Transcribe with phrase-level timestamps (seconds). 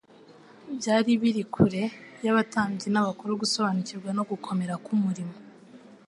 [0.77, 1.83] Byari biri kure
[2.25, 5.35] y’abatambyi n’abakuru gusobanukirwa no gukomera k’umurimo